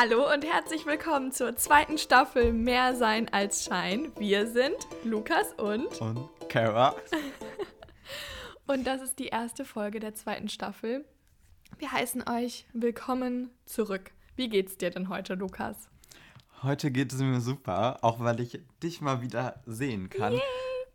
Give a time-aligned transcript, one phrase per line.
[0.00, 4.12] Hallo und herzlich willkommen zur zweiten Staffel Mehr Sein als Schein.
[4.16, 6.00] Wir sind Lukas und.
[6.00, 6.94] Und Kara.
[8.68, 11.04] und das ist die erste Folge der zweiten Staffel.
[11.78, 14.12] Wir heißen euch willkommen zurück.
[14.36, 15.88] Wie geht's dir denn heute, Lukas?
[16.62, 20.34] Heute geht es mir super, auch weil ich dich mal wieder sehen kann.
[20.34, 20.42] Yay.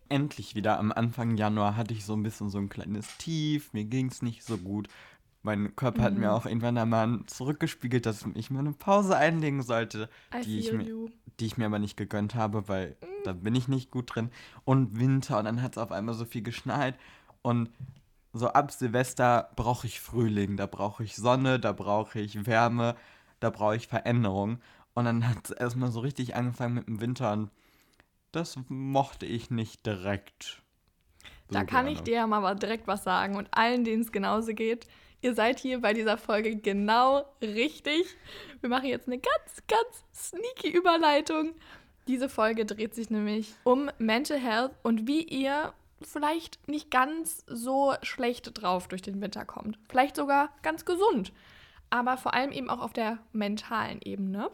[0.07, 0.79] Endlich wieder.
[0.79, 3.73] Am Anfang Januar hatte ich so ein bisschen so ein kleines Tief.
[3.73, 4.87] Mir ging es nicht so gut.
[5.43, 6.05] Mein Körper mhm.
[6.05, 6.33] hat mir mhm.
[6.33, 10.09] auch irgendwann einmal zurückgespiegelt, dass ich mir eine Pause einlegen sollte,
[10.45, 13.23] die ich, mir, die ich mir aber nicht gegönnt habe, weil mhm.
[13.25, 14.29] da bin ich nicht gut drin.
[14.63, 16.95] Und Winter und dann hat es auf einmal so viel geschneit.
[17.41, 17.69] Und
[18.31, 22.95] so ab Silvester brauche ich Frühling, da brauche ich Sonne, da brauche ich Wärme,
[23.41, 24.59] da brauche ich Veränderung.
[24.93, 27.51] Und dann hat es erstmal so richtig angefangen mit dem Winter und
[28.31, 30.63] das mochte ich nicht direkt.
[31.49, 31.91] So da kann gerne.
[31.91, 34.87] ich dir ja mal direkt was sagen und allen, denen es genauso geht.
[35.23, 38.17] Ihr seid hier bei dieser Folge genau richtig.
[38.59, 41.53] Wir machen jetzt eine ganz, ganz sneaky Überleitung.
[42.09, 47.93] Diese Folge dreht sich nämlich um Mental Health und wie ihr vielleicht nicht ganz so
[48.01, 49.79] schlecht drauf durch den Winter kommt.
[49.87, 51.31] Vielleicht sogar ganz gesund.
[51.89, 54.51] Aber vor allem eben auch auf der mentalen Ebene.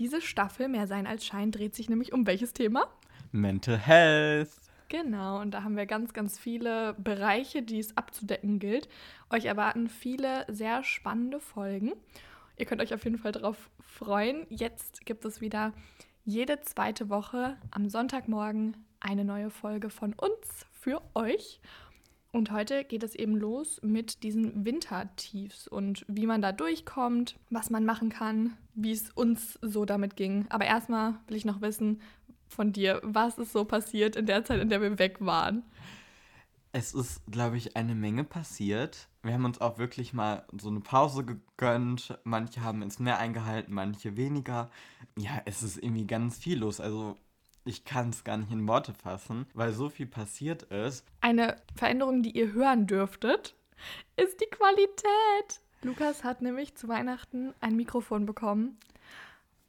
[0.00, 2.88] Diese Staffel, mehr sein als Schein, dreht sich nämlich um welches Thema?
[3.30, 4.50] Mental Health.
[4.92, 8.90] Genau, und da haben wir ganz, ganz viele Bereiche, die es abzudecken gilt.
[9.30, 11.94] Euch erwarten viele sehr spannende Folgen.
[12.58, 14.44] Ihr könnt euch auf jeden Fall darauf freuen.
[14.50, 15.72] Jetzt gibt es wieder
[16.26, 21.62] jede zweite Woche am Sonntagmorgen eine neue Folge von uns für euch.
[22.30, 27.70] Und heute geht es eben los mit diesen Wintertiefs und wie man da durchkommt, was
[27.70, 30.44] man machen kann, wie es uns so damit ging.
[30.50, 32.02] Aber erstmal will ich noch wissen,
[32.52, 33.00] von dir.
[33.02, 35.62] Was ist so passiert in der Zeit, in der wir weg waren?
[36.72, 39.08] Es ist, glaube ich, eine Menge passiert.
[39.22, 42.18] Wir haben uns auch wirklich mal so eine Pause gegönnt.
[42.24, 44.70] Manche haben ins mehr eingehalten, manche weniger.
[45.18, 46.80] Ja, es ist irgendwie ganz viel los.
[46.80, 47.18] Also
[47.64, 51.04] ich kann es gar nicht in Worte fassen, weil so viel passiert ist.
[51.20, 53.54] Eine Veränderung, die ihr hören dürftet,
[54.16, 55.60] ist die Qualität.
[55.82, 58.78] Lukas hat nämlich zu Weihnachten ein Mikrofon bekommen.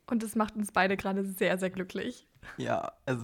[0.07, 2.27] Und es macht uns beide gerade sehr, sehr glücklich.
[2.57, 3.17] Ja, es,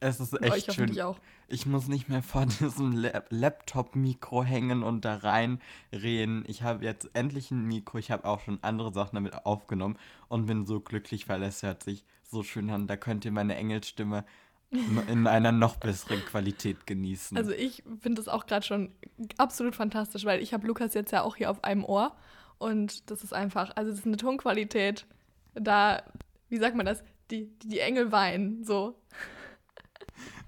[0.00, 0.90] es ist echt schön.
[0.90, 1.18] Ich, auch.
[1.48, 2.92] ich muss nicht mehr vor diesem
[3.30, 6.44] Laptop-Mikro hängen und da reinreden.
[6.46, 7.98] Ich habe jetzt endlich ein Mikro.
[7.98, 11.82] Ich habe auch schon andere Sachen damit aufgenommen und bin so glücklich, weil es hört
[11.82, 12.86] sich so schön an.
[12.86, 14.24] Da könnt ihr meine Engelsstimme
[14.70, 17.36] in einer noch besseren Qualität genießen.
[17.36, 18.92] Also ich finde das auch gerade schon
[19.38, 22.14] absolut fantastisch, weil ich habe Lukas jetzt ja auch hier auf einem Ohr
[22.58, 25.06] und das ist einfach, also das ist eine Tonqualität,
[25.54, 26.02] da,
[26.48, 29.00] wie sagt man das, die, die, die Engel weinen, so.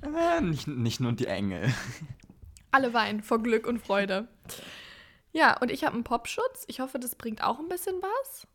[0.03, 1.73] Äh, nicht, nicht nur die Engel.
[2.71, 4.29] Alle weinen vor Glück und Freude.
[5.33, 6.65] Ja, und ich habe einen Popschutz.
[6.69, 8.47] Ich hoffe, das bringt auch ein bisschen was.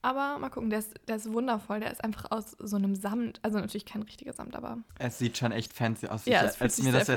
[0.00, 1.80] Aber mal gucken, der ist, der ist wundervoll.
[1.80, 3.40] Der ist einfach aus so einem Samt.
[3.42, 4.78] Also natürlich kein richtiger Samt, aber.
[4.98, 6.24] Es sieht schon echt fancy aus.
[6.26, 7.10] Ja, ich, als, mir das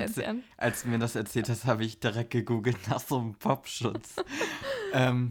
[0.57, 4.16] als mir das erzählt hast, habe ich direkt gegoogelt nach so einem Popschutz.
[4.93, 5.29] ähm,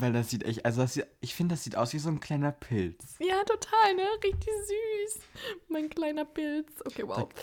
[0.00, 2.52] weil das sieht echt, also das, ich finde, das sieht aus wie so ein kleiner
[2.52, 3.16] Pilz.
[3.18, 4.02] Ja, total, ne?
[4.22, 5.20] Richtig süß.
[5.68, 6.70] Mein kleiner Pilz.
[6.84, 7.28] Okay, wow.
[7.28, 7.42] Da,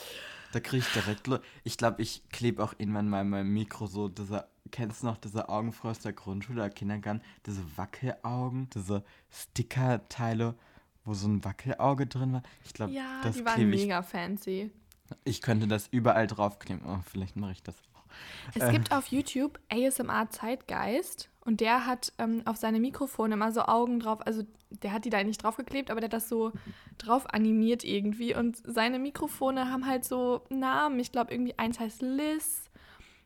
[0.54, 1.30] da kriege ich direkt,
[1.64, 5.18] ich glaube, ich klebe auch irgendwann mal in meinem Mikro so diese, kennst du noch
[5.18, 7.22] diese Augenfrau aus der Grundschule oder Kindergarten?
[7.46, 10.56] Diese Wackelaugen, diese Stickerteile,
[11.04, 12.44] wo so ein Wackelauge drin war.
[12.64, 14.72] Ich glaube, ja, das die waren mega fancy.
[15.24, 16.84] Ich könnte das überall draufkleben.
[16.86, 18.04] Oh, vielleicht mache ich das auch.
[18.56, 18.72] Es äh.
[18.72, 24.00] gibt auf YouTube ASMR Zeitgeist und der hat ähm, auf seine Mikrofone immer so Augen
[24.00, 24.26] drauf.
[24.26, 26.52] Also der hat die da nicht draufgeklebt, aber der hat das so
[26.98, 28.36] drauf animiert irgendwie.
[28.36, 31.00] Und seine Mikrofone haben halt so Namen.
[31.00, 32.72] Ich glaube, irgendwie eins heißt Liz.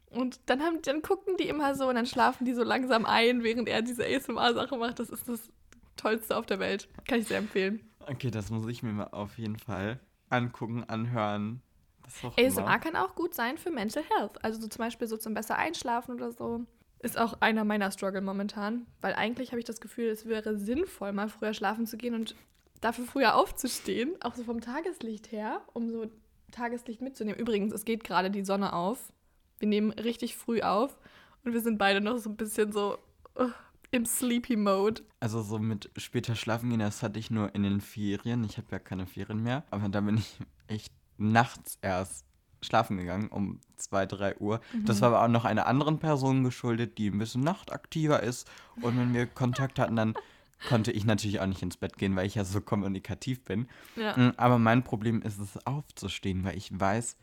[0.10, 3.42] Und dann, haben, dann gucken die immer so und dann schlafen die so langsam ein,
[3.44, 5.00] während er diese ASMR-Sache macht.
[5.00, 5.50] Das ist das
[5.96, 6.90] Tollste auf der Welt.
[7.08, 7.80] Kann ich sehr empfehlen.
[8.06, 11.62] Okay, das muss ich mir mal auf jeden Fall angucken, anhören.
[12.36, 12.80] ASMR immer.
[12.80, 14.44] kann auch gut sein für Mental Health.
[14.44, 16.66] Also so zum Beispiel so zum besser einschlafen oder so.
[17.00, 21.14] Ist auch einer meiner Struggle momentan, weil eigentlich habe ich das Gefühl, es wäre sinnvoll,
[21.14, 22.36] mal früher schlafen zu gehen und
[22.82, 26.10] dafür früher aufzustehen, auch so vom Tageslicht her, um so
[26.52, 27.40] Tageslicht mitzunehmen.
[27.40, 29.14] Übrigens, es geht gerade die Sonne auf.
[29.60, 30.98] Wir nehmen richtig früh auf
[31.44, 32.98] und wir sind beide noch so ein bisschen so
[33.38, 33.50] uh,
[33.92, 35.02] im Sleepy Mode.
[35.20, 38.44] Also so mit später schlafen gehen, das hatte ich nur in den Ferien.
[38.44, 40.38] Ich habe ja keine Ferien mehr, aber da bin ich
[40.68, 42.26] echt nachts erst
[42.62, 44.62] schlafen gegangen um 2, 3 Uhr.
[44.74, 44.86] Mhm.
[44.86, 48.50] Das war aber auch noch einer anderen Person geschuldet, die ein bisschen nachtaktiver ist.
[48.82, 50.14] Und wenn wir Kontakt hatten, dann
[50.68, 53.68] konnte ich natürlich auch nicht ins Bett gehen, weil ich ja so kommunikativ bin.
[53.96, 54.18] Ja.
[54.18, 57.18] Mm, aber mein Problem ist es, aufzustehen, weil ich weiß,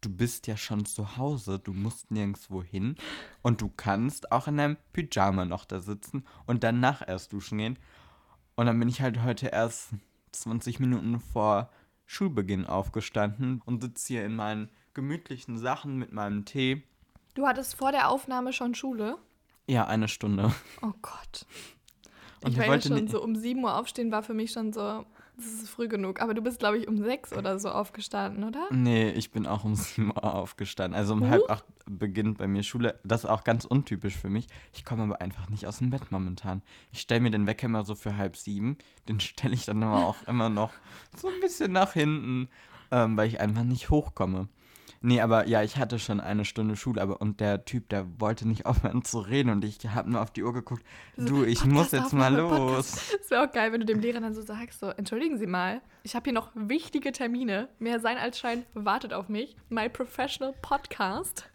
[0.00, 2.96] du bist ja schon zu Hause, du musst nirgendwo hin
[3.42, 7.78] und du kannst auch in deinem Pyjama noch da sitzen und danach erst duschen gehen.
[8.56, 9.90] Und dann bin ich halt heute erst
[10.32, 11.70] 20 Minuten vor
[12.12, 16.82] Schulbeginn aufgestanden und sitze hier in meinen gemütlichen Sachen mit meinem Tee.
[17.34, 19.16] Du hattest vor der Aufnahme schon Schule?
[19.66, 20.52] Ja, eine Stunde.
[20.82, 21.46] Oh Gott.
[22.42, 24.74] Und ich ich war wollte schon so um 7 Uhr aufstehen, war für mich schon
[24.74, 25.06] so,
[25.36, 26.20] das ist früh genug.
[26.20, 28.68] Aber du bist, glaube ich, um 6 oder so aufgestanden, oder?
[28.70, 30.98] Nee, ich bin auch um 7 Uhr aufgestanden.
[30.98, 31.48] Also um halb Huch.
[31.48, 32.98] acht beginnt bei mir Schule.
[33.04, 34.46] Das ist auch ganz untypisch für mich.
[34.72, 36.62] Ich komme aber einfach nicht aus dem Bett momentan.
[36.92, 38.76] Ich stelle mir den Wecker immer so für halb sieben.
[39.08, 40.72] Den stelle ich dann aber auch immer noch
[41.16, 42.48] so ein bisschen nach hinten,
[42.90, 44.48] ähm, weil ich einfach nicht hochkomme.
[45.04, 48.46] Nee, aber ja, ich hatte schon eine Stunde Schule, aber und der Typ, der wollte
[48.46, 50.84] nicht aufhören zu reden und ich habe nur auf die Uhr geguckt.
[51.16, 52.58] Du, ich Podcast muss jetzt mal los.
[52.58, 53.18] Podcast.
[53.20, 55.82] Es wäre auch geil, wenn du dem Lehrer dann so sagst, so, entschuldigen Sie mal,
[56.04, 57.68] ich habe hier noch wichtige Termine.
[57.78, 59.56] Mehr sein als Schein wartet auf mich.
[59.68, 61.50] My Professional Podcast.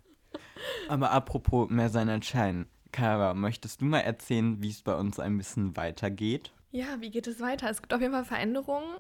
[0.90, 2.68] Aber apropos mehr sein als Schein.
[2.92, 6.54] Kara, möchtest du mal erzählen, wie es bei uns ein bisschen weitergeht?
[6.72, 7.70] Ja, wie geht es weiter?
[7.70, 8.98] Es gibt auf jeden Fall Veränderungen.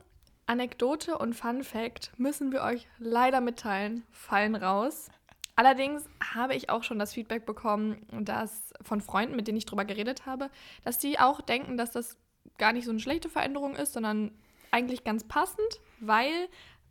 [0.48, 5.10] Anekdote und Fun Fact müssen wir euch leider mitteilen, fallen raus.
[5.58, 9.86] Allerdings habe ich auch schon das Feedback bekommen, dass von Freunden, mit denen ich drüber
[9.86, 10.50] geredet habe,
[10.84, 12.18] dass die auch denken, dass das
[12.58, 14.32] gar nicht so eine schlechte Veränderung ist, sondern
[14.72, 16.48] eigentlich ganz passend, weil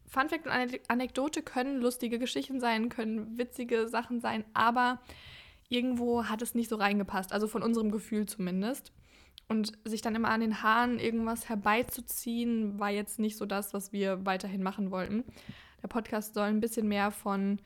[0.07, 5.01] Fun Fact und Ane- Anekdote können lustige Geschichten sein, können witzige Sachen sein, aber
[5.69, 8.93] irgendwo hat es nicht so reingepasst, also von unserem Gefühl zumindest.
[9.49, 13.93] Und sich dann immer an den Haaren irgendwas herbeizuziehen, war jetzt nicht so das, was
[13.93, 15.25] wir weiterhin machen wollten.
[15.83, 17.61] Der Podcast soll ein bisschen mehr von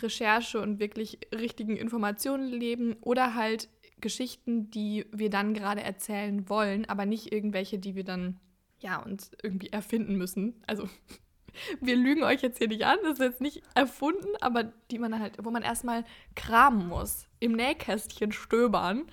[0.00, 3.68] Recherche und wirklich richtigen Informationen leben oder halt
[4.00, 8.38] Geschichten, die wir dann gerade erzählen wollen, aber nicht irgendwelche, die wir dann
[8.80, 10.62] ja uns irgendwie erfinden müssen.
[10.66, 10.88] Also
[11.80, 15.18] wir lügen euch jetzt hier nicht an, das ist jetzt nicht erfunden, aber die man
[15.18, 19.04] halt, wo man erstmal kramen muss, im Nähkästchen stöbern.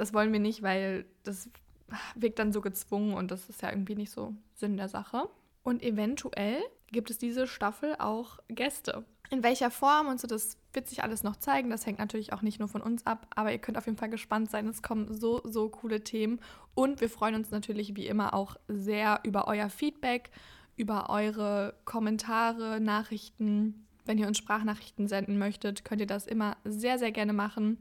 [0.00, 1.50] Das wollen wir nicht, weil das
[2.14, 5.28] wirkt dann so gezwungen und das ist ja irgendwie nicht so Sinn der Sache.
[5.62, 6.56] Und eventuell
[6.90, 9.04] gibt es diese Staffel auch Gäste.
[9.28, 11.68] In welcher Form und so, das wird sich alles noch zeigen.
[11.68, 14.08] Das hängt natürlich auch nicht nur von uns ab, aber ihr könnt auf jeden Fall
[14.08, 14.66] gespannt sein.
[14.68, 16.40] Es kommen so, so coole Themen.
[16.74, 20.30] Und wir freuen uns natürlich wie immer auch sehr über euer Feedback,
[20.76, 23.86] über eure Kommentare, Nachrichten.
[24.06, 27.76] Wenn ihr uns Sprachnachrichten senden möchtet, könnt ihr das immer sehr, sehr gerne machen.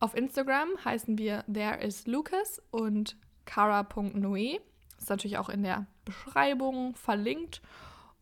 [0.00, 4.60] Auf Instagram heißen wir There is Lucas und kara.noe.
[4.98, 7.62] Ist natürlich auch in der Beschreibung verlinkt.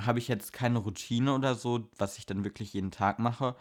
[0.00, 3.56] habe ich jetzt keine Routine oder so, was ich dann wirklich jeden Tag mache.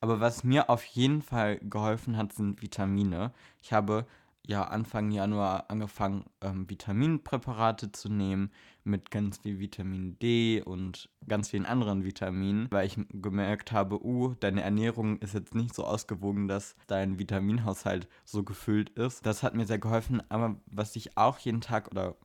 [0.00, 3.32] Aber was mir auf jeden Fall geholfen hat, sind Vitamine.
[3.62, 4.06] Ich habe
[4.46, 8.50] ja Anfang Januar angefangen, ähm, Vitaminpräparate zu nehmen
[8.84, 14.34] mit ganz viel Vitamin D und ganz vielen anderen Vitaminen, weil ich gemerkt habe, uh,
[14.40, 19.24] deine Ernährung ist jetzt nicht so ausgewogen, dass dein Vitaminhaushalt so gefüllt ist.
[19.24, 22.16] Das hat mir sehr geholfen, aber was ich auch jeden Tag oder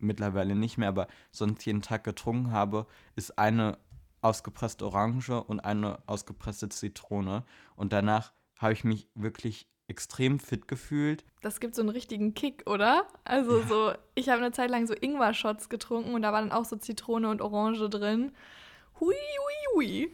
[0.00, 3.78] mittlerweile nicht mehr, aber sonst jeden Tag getrunken habe, ist eine
[4.22, 7.44] ausgepresste Orange und eine ausgepresste Zitrone.
[7.76, 11.24] Und danach habe ich mich wirklich extrem fit gefühlt.
[11.42, 13.06] Das gibt so einen richtigen Kick, oder?
[13.24, 16.64] Also so, ich habe eine Zeit lang so Ingwer-Shots getrunken und da war dann auch
[16.64, 18.32] so Zitrone und Orange drin.
[18.98, 20.12] Hui, hui, hui.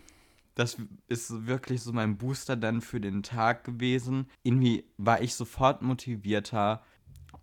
[0.54, 0.76] Das
[1.08, 4.28] ist wirklich so mein Booster dann für den Tag gewesen.
[4.42, 6.82] Irgendwie war ich sofort motivierter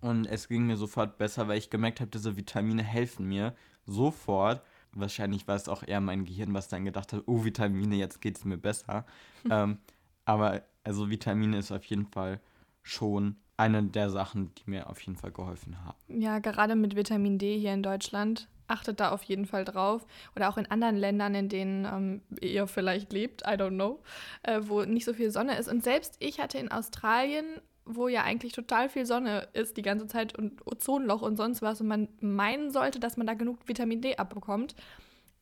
[0.00, 3.54] und es ging mir sofort besser, weil ich gemerkt habe, diese Vitamine helfen mir
[3.86, 4.62] sofort.
[4.92, 8.36] Wahrscheinlich war es auch eher mein Gehirn, was dann gedacht hat, oh, Vitamine, jetzt geht
[8.36, 9.04] es mir besser.
[9.50, 9.78] ähm,
[10.24, 12.40] aber also Vitamine ist auf jeden Fall
[12.82, 15.98] schon eine der Sachen, die mir auf jeden Fall geholfen haben.
[16.08, 18.48] Ja, gerade mit Vitamin D hier in Deutschland.
[18.68, 20.06] Achtet da auf jeden Fall drauf.
[20.34, 24.00] Oder auch in anderen Ländern, in denen ähm, ihr vielleicht lebt, I don't know,
[24.44, 25.68] äh, wo nicht so viel Sonne ist.
[25.68, 27.60] Und selbst ich hatte in Australien,
[27.96, 31.80] wo ja eigentlich total viel Sonne ist die ganze Zeit und Ozonloch und sonst was
[31.80, 34.74] und man meinen sollte, dass man da genug Vitamin D abbekommt.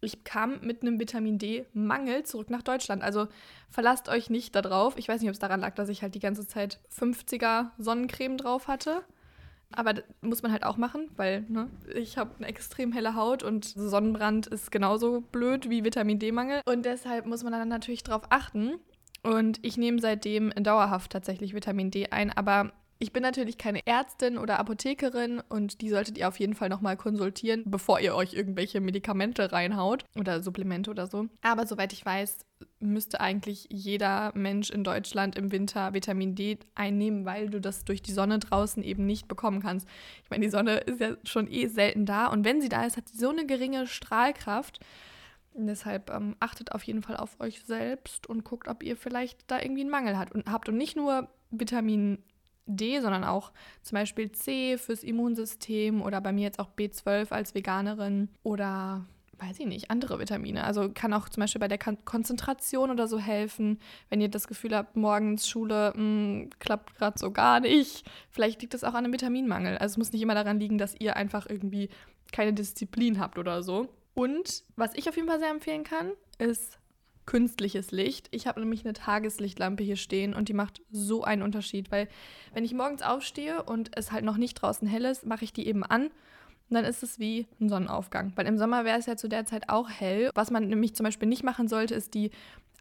[0.01, 3.03] Ich kam mit einem Vitamin D-Mangel zurück nach Deutschland.
[3.03, 3.27] Also
[3.69, 4.97] verlasst euch nicht darauf.
[4.97, 8.37] Ich weiß nicht, ob es daran lag, dass ich halt die ganze Zeit 50er Sonnencreme
[8.37, 9.03] drauf hatte.
[9.73, 13.43] Aber das muss man halt auch machen, weil ne, ich habe eine extrem helle Haut
[13.43, 16.63] und Sonnenbrand ist genauso blöd wie Vitamin D-Mangel.
[16.65, 18.79] Und deshalb muss man dann natürlich drauf achten.
[19.23, 24.39] Und ich nehme seitdem dauerhaft tatsächlich Vitamin D ein, aber ich bin natürlich keine Ärztin
[24.39, 28.81] oder Apothekerin und die solltet ihr auf jeden Fall nochmal konsultieren, bevor ihr euch irgendwelche
[28.81, 31.27] Medikamente reinhaut oder Supplemente oder so.
[31.43, 32.39] Aber soweit ich weiß,
[32.81, 38.03] müsste eigentlich jeder Mensch in Deutschland im Winter Vitamin D einnehmen, weil du das durch
[38.03, 39.87] die Sonne draußen eben nicht bekommen kannst.
[40.25, 42.97] Ich meine, die Sonne ist ja schon eh selten da und wenn sie da ist,
[42.97, 44.81] hat sie so eine geringe Strahlkraft.
[45.67, 49.61] Deshalb ähm, achtet auf jeden Fall auf euch selbst und guckt, ob ihr vielleicht da
[49.61, 52.23] irgendwie einen Mangel habt und habt und nicht nur Vitamin
[52.67, 57.55] D, sondern auch zum Beispiel C fürs Immunsystem oder bei mir jetzt auch B12 als
[57.55, 59.07] Veganerin oder
[59.41, 60.65] weiß ich nicht, andere Vitamine.
[60.65, 64.75] Also kann auch zum Beispiel bei der Konzentration oder so helfen, wenn ihr das Gefühl
[64.75, 68.05] habt, morgens Schule mh, hm, klappt gerade so gar nicht.
[68.31, 69.79] Vielleicht liegt das auch an einem Vitaminmangel.
[69.79, 71.89] Also es muss nicht immer daran liegen, dass ihr einfach irgendwie
[72.33, 73.89] keine Disziplin habt oder so.
[74.15, 76.79] Und was ich auf jeden Fall sehr empfehlen kann, ist
[77.27, 78.29] künstliches Licht.
[78.31, 82.09] Ich habe nämlich eine Tageslichtlampe hier stehen und die macht so einen Unterschied, weil
[82.55, 85.67] wenn ich morgens aufstehe und es halt noch nicht draußen hell ist, mache ich die
[85.67, 86.11] eben an
[86.71, 88.33] und dann ist es wie ein Sonnenaufgang.
[88.35, 90.31] Weil im Sommer wäre es ja zu der Zeit auch hell.
[90.35, 92.31] Was man nämlich zum Beispiel nicht machen sollte, ist die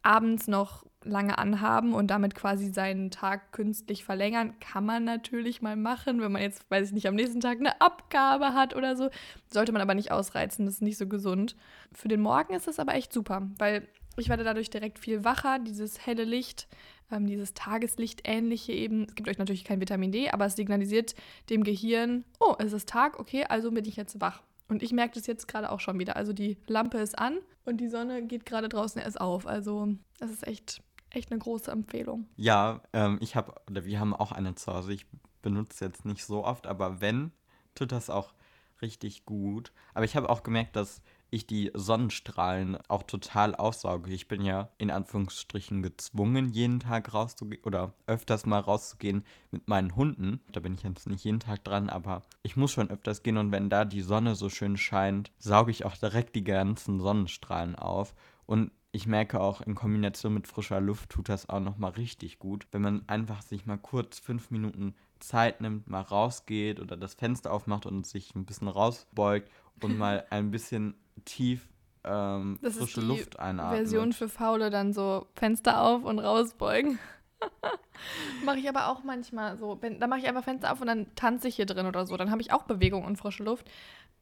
[0.02, 4.58] abends noch lange anhaben und damit quasi seinen Tag künstlich verlängern.
[4.60, 7.80] Kann man natürlich mal machen, wenn man jetzt, weiß ich nicht, am nächsten Tag eine
[7.80, 9.10] Abgabe hat oder so.
[9.48, 11.56] Sollte man aber nicht ausreizen, das ist nicht so gesund.
[11.92, 15.58] Für den Morgen ist das aber echt super, weil ich werde dadurch direkt viel wacher.
[15.60, 16.66] Dieses helle Licht,
[17.10, 19.06] ähm, dieses Tageslicht-ähnliche eben.
[19.08, 21.14] Es gibt euch natürlich kein Vitamin D, aber es signalisiert
[21.50, 24.42] dem Gehirn, oh, es ist Tag, okay, also bin ich jetzt wach.
[24.68, 26.16] Und ich merke das jetzt gerade auch schon wieder.
[26.16, 29.46] Also die Lampe ist an und die Sonne geht gerade draußen erst auf.
[29.46, 32.26] Also das ist echt, echt eine große Empfehlung.
[32.36, 34.92] Ja, ähm, ich habe, oder wir haben auch eine zu Hause.
[34.92, 35.06] Ich
[35.42, 37.32] benutze jetzt nicht so oft, aber wenn,
[37.74, 38.34] tut das auch
[38.82, 39.72] richtig gut.
[39.94, 44.10] Aber ich habe auch gemerkt, dass ich die Sonnenstrahlen auch total aufsauge.
[44.12, 49.94] Ich bin ja in Anführungsstrichen gezwungen, jeden Tag rauszugehen oder öfters mal rauszugehen mit meinen
[49.96, 50.40] Hunden.
[50.52, 53.52] Da bin ich jetzt nicht jeden Tag dran, aber ich muss schon öfters gehen und
[53.52, 58.14] wenn da die Sonne so schön scheint, sauge ich auch direkt die ganzen Sonnenstrahlen auf.
[58.46, 62.66] Und ich merke auch, in Kombination mit frischer Luft tut das auch nochmal richtig gut,
[62.72, 67.52] wenn man einfach sich mal kurz fünf Minuten Zeit nimmt, mal rausgeht oder das Fenster
[67.52, 69.50] aufmacht und sich ein bisschen rausbeugt
[69.82, 70.94] und mal ein bisschen
[71.24, 71.68] tief
[72.04, 73.76] ähm, das frische Luft einatmen.
[73.76, 76.98] Version für Faule dann so Fenster auf und rausbeugen.
[78.44, 79.78] mache ich aber auch manchmal so.
[79.80, 82.16] Wenn, dann mache ich einfach Fenster auf und dann tanze ich hier drin oder so.
[82.16, 83.68] Dann habe ich auch Bewegung und frische Luft.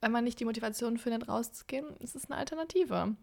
[0.00, 3.14] Wenn man nicht die Motivation findet, rauszugehen, ist es eine Alternative.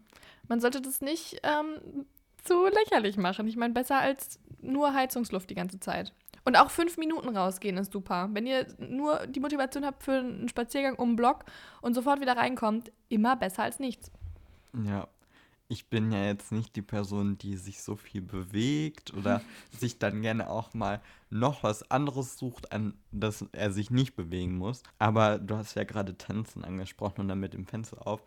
[0.48, 2.06] Man sollte das nicht ähm,
[2.42, 3.46] zu lächerlich machen.
[3.46, 6.12] Ich meine, besser als nur Heizungsluft die ganze Zeit.
[6.44, 8.28] Und auch fünf Minuten rausgehen ist super.
[8.32, 11.44] Wenn ihr nur die Motivation habt für einen Spaziergang um den Block
[11.80, 14.10] und sofort wieder reinkommt, immer besser als nichts.
[14.84, 15.08] Ja,
[15.68, 19.40] ich bin ja jetzt nicht die Person, die sich so viel bewegt oder
[19.78, 24.58] sich dann gerne auch mal noch was anderes sucht, an das er sich nicht bewegen
[24.58, 24.82] muss.
[24.98, 28.22] Aber du hast ja gerade Tanzen angesprochen und dann mit dem Fenster auf.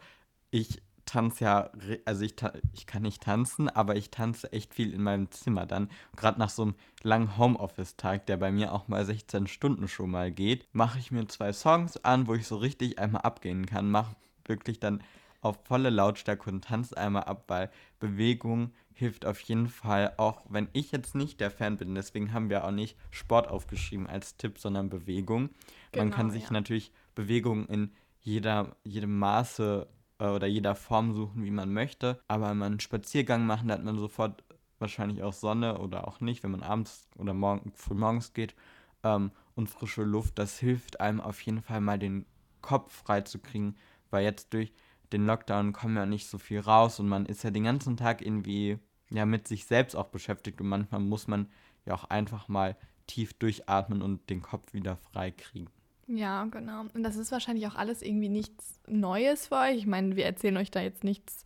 [0.50, 1.72] Ich tanze ja,
[2.06, 2.36] also ich,
[2.74, 5.90] ich kann nicht tanzen, aber ich tanze echt viel in meinem Zimmer dann.
[6.16, 10.32] Gerade nach so einem langen Homeoffice-Tag, der bei mir auch mal 16 Stunden schon mal
[10.32, 13.90] geht, mache ich mir zwei Songs an, wo ich so richtig einmal abgehen kann.
[13.90, 15.02] Mache wirklich dann
[15.42, 20.68] auf volle Lautstärke und tanze einmal ab, weil Bewegung hilft auf jeden Fall, auch wenn
[20.74, 21.94] ich jetzt nicht der Fan bin.
[21.96, 25.50] Deswegen haben wir auch nicht Sport aufgeschrieben als Tipp, sondern Bewegung.
[25.92, 26.52] Genau, Man kann sich ja.
[26.52, 29.88] natürlich Bewegung in jeder, jedem Maße
[30.20, 32.20] oder jeder Form suchen, wie man möchte.
[32.28, 34.44] Aber wenn man einen Spaziergang machen, da hat man sofort
[34.80, 38.56] wahrscheinlich auch Sonne oder auch nicht, wenn man abends oder morgen, früh morgens geht
[39.04, 40.38] ähm, und frische Luft.
[40.40, 42.26] Das hilft einem auf jeden Fall mal den
[42.62, 43.76] Kopf frei zu kriegen,
[44.10, 44.74] weil jetzt durch
[45.14, 48.22] den Lockdown kommen ja nicht so viel raus und man ist ja den ganzen Tag
[48.22, 48.78] irgendwie
[49.10, 51.50] ja mit sich selbst auch beschäftigt und manchmal muss man
[51.86, 52.76] ja auch einfach mal
[53.08, 55.77] tief durchatmen und den Kopf wieder frei kriegen.
[56.08, 56.86] Ja, genau.
[56.94, 59.78] Und das ist wahrscheinlich auch alles irgendwie nichts Neues für euch.
[59.78, 61.44] Ich meine, wir erzählen euch da jetzt nichts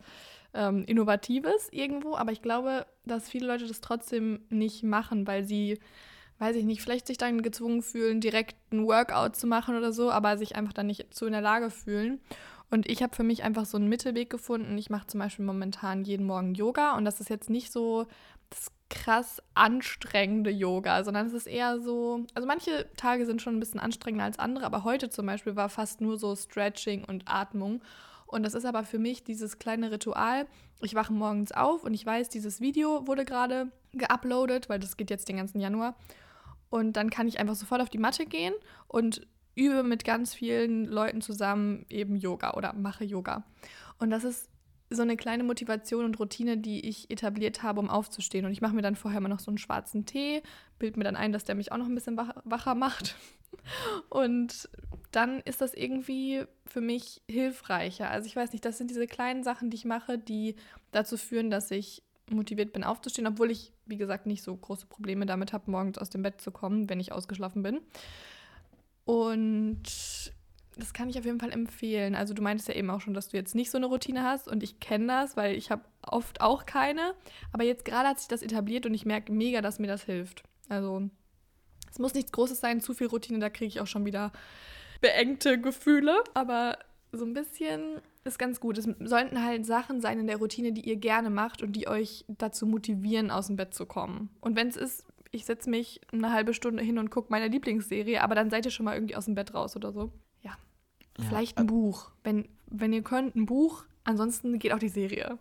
[0.54, 5.80] ähm, Innovatives irgendwo, aber ich glaube, dass viele Leute das trotzdem nicht machen, weil sie,
[6.38, 10.12] weiß ich nicht, vielleicht sich dann gezwungen fühlen, direkt ein Workout zu machen oder so,
[10.12, 12.20] aber sich einfach dann nicht zu in der Lage fühlen.
[12.70, 14.78] Und ich habe für mich einfach so einen Mittelweg gefunden.
[14.78, 18.06] Ich mache zum Beispiel momentan jeden Morgen Yoga und das ist jetzt nicht so
[18.48, 23.60] das krass anstrengende Yoga, sondern es ist eher so, also manche Tage sind schon ein
[23.60, 27.82] bisschen anstrengender als andere, aber heute zum Beispiel war fast nur so Stretching und Atmung.
[28.26, 30.46] Und das ist aber für mich dieses kleine Ritual.
[30.82, 35.10] Ich wache morgens auf und ich weiß, dieses Video wurde gerade geuploadet, weil das geht
[35.10, 35.96] jetzt den ganzen Januar.
[36.70, 38.54] Und dann kann ich einfach sofort auf die Matte gehen
[38.88, 43.44] und übe mit ganz vielen Leuten zusammen eben Yoga oder mache Yoga.
[43.98, 44.48] Und das ist
[44.92, 48.44] so eine kleine Motivation und Routine, die ich etabliert habe, um aufzustehen.
[48.44, 50.42] Und ich mache mir dann vorher immer noch so einen schwarzen Tee,
[50.78, 53.16] bild mir dann ein, dass der mich auch noch ein bisschen wacher macht.
[54.08, 54.68] Und
[55.10, 58.10] dann ist das irgendwie für mich hilfreicher.
[58.10, 60.56] Also ich weiß nicht, das sind diese kleinen Sachen, die ich mache, die
[60.90, 65.26] dazu führen, dass ich motiviert bin aufzustehen, obwohl ich, wie gesagt, nicht so große Probleme
[65.26, 67.80] damit habe, morgens aus dem Bett zu kommen, wenn ich ausgeschlafen bin.
[69.04, 69.82] Und
[70.76, 72.14] das kann ich auf jeden Fall empfehlen.
[72.14, 74.48] Also du meintest ja eben auch schon, dass du jetzt nicht so eine Routine hast
[74.48, 77.14] und ich kenne das, weil ich habe oft auch keine.
[77.52, 80.42] Aber jetzt gerade hat sich das etabliert und ich merke mega, dass mir das hilft.
[80.68, 81.08] Also
[81.90, 84.32] es muss nichts Großes sein, zu viel Routine, da kriege ich auch schon wieder
[85.00, 86.22] beengte Gefühle.
[86.34, 86.78] Aber
[87.12, 88.78] so ein bisschen ist ganz gut.
[88.78, 92.24] Es sollten halt Sachen sein in der Routine, die ihr gerne macht und die euch
[92.28, 94.30] dazu motivieren, aus dem Bett zu kommen.
[94.40, 98.22] Und wenn es ist, ich setze mich eine halbe Stunde hin und gucke meine Lieblingsserie,
[98.22, 100.12] aber dann seid ihr schon mal irgendwie aus dem Bett raus oder so.
[101.18, 101.24] Ja.
[101.24, 102.10] Vielleicht ein äh, Buch.
[102.24, 103.84] Wenn, wenn ihr könnt, ein Buch.
[104.04, 105.38] Ansonsten geht auch die Serie.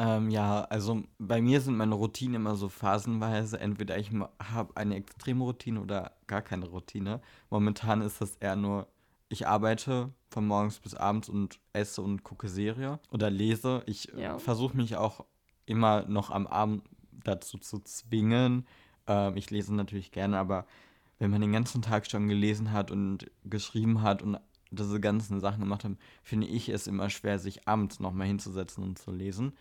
[0.00, 3.58] Ähm, ja, also bei mir sind meine Routinen immer so phasenweise.
[3.58, 7.20] Entweder ich habe eine extreme Routine oder gar keine Routine.
[7.50, 8.86] Momentan ist das eher nur,
[9.28, 13.82] ich arbeite von morgens bis abends und esse und gucke Serie oder lese.
[13.86, 14.38] Ich ja.
[14.38, 15.24] versuche mich auch
[15.66, 16.84] immer noch am Abend
[17.24, 18.68] dazu zu zwingen.
[19.08, 20.64] Ähm, ich lese natürlich gerne, aber
[21.18, 24.38] wenn man den ganzen Tag schon gelesen hat und geschrieben hat und
[24.70, 28.98] diese ganzen Sachen gemacht hat, finde ich es immer schwer, sich abends nochmal hinzusetzen und
[28.98, 29.56] zu lesen.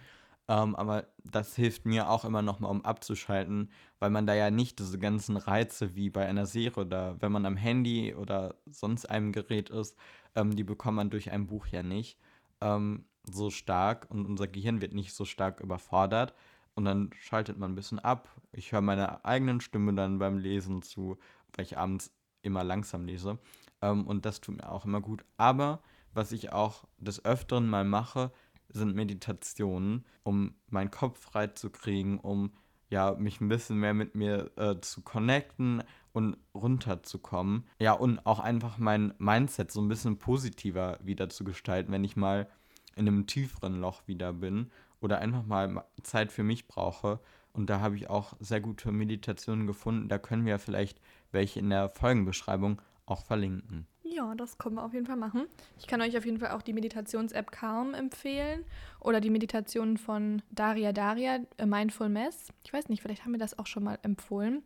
[0.49, 4.79] Ähm, aber das hilft mir auch immer nochmal, um abzuschalten, weil man da ja nicht
[4.79, 9.31] diese ganzen Reize wie bei einer Serie oder wenn man am Handy oder sonst einem
[9.33, 9.97] Gerät ist,
[10.35, 12.17] ähm, die bekommt man durch ein Buch ja nicht
[12.61, 16.33] ähm, so stark und unser Gehirn wird nicht so stark überfordert.
[16.75, 18.29] Und dann schaltet man ein bisschen ab.
[18.51, 21.17] Ich höre meine eigenen Stimme dann beim Lesen zu,
[21.57, 23.37] weil ich abends immer langsam lese.
[23.81, 25.25] Ähm, und das tut mir auch immer gut.
[25.35, 25.81] Aber
[26.13, 28.31] was ich auch des Öfteren mal mache,
[28.69, 32.53] sind Meditationen, um meinen Kopf frei zu kriegen, um
[32.89, 37.65] ja, mich ein bisschen mehr mit mir äh, zu connecten und runterzukommen.
[37.79, 42.15] Ja, und auch einfach mein Mindset so ein bisschen positiver wieder zu gestalten, wenn ich
[42.15, 42.47] mal
[42.95, 47.19] in einem tieferen Loch wieder bin oder einfach mal Zeit für mich brauche.
[47.51, 50.07] Und da habe ich auch sehr gute Meditationen gefunden.
[50.07, 53.87] Da können wir vielleicht welche in der Folgenbeschreibung auch verlinken.
[54.03, 55.47] Ja, das können wir auf jeden Fall machen.
[55.77, 58.63] Ich kann euch auf jeden Fall auch die Meditations-App Calm empfehlen
[58.99, 62.49] oder die Meditationen von Daria Daria, Mindful Mess.
[62.63, 64.63] Ich weiß nicht, vielleicht haben wir das auch schon mal empfohlen.